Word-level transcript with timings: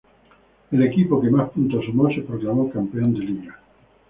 El 0.71 0.81
equipo 0.81 1.21
que 1.21 1.29
más 1.29 1.51
puntos 1.51 1.85
sumó 1.85 2.09
se 2.09 2.21
proclamó 2.21 2.67
campeón 2.71 3.13
de 3.13 3.19
liga. 3.19 3.59